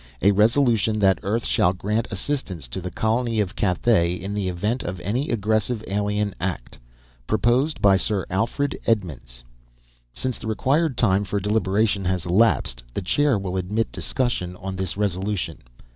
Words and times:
"_A 0.23 0.35
Resolution 0.35 0.97
that 0.97 1.19
Earth 1.21 1.45
shall 1.45 1.73
grant 1.73 2.07
assistance 2.09 2.67
to 2.69 2.81
the 2.81 2.89
Colony 2.89 3.39
of 3.39 3.55
Cathay 3.55 4.13
in 4.13 4.33
the 4.33 4.47
event 4.49 4.81
of 4.81 4.99
any 5.01 5.29
aggressive 5.29 5.83
alien 5.87 6.33
act__, 6.41 6.79
proposed 7.27 7.83
by 7.83 7.97
Sir 7.97 8.25
Alfred 8.31 8.79
Edmonds. 8.87 9.43
Since 10.11 10.39
the 10.39 10.47
required 10.47 10.97
time 10.97 11.23
for 11.23 11.39
deliberation 11.39 12.05
has 12.05 12.25
elapsed, 12.25 12.81
the 12.95 13.03
chair 13.03 13.37
will 13.37 13.57
admit 13.57 13.91
discussion 13.91 14.55
on 14.55 14.75
this 14.75 14.97
resolution. 14.97 15.59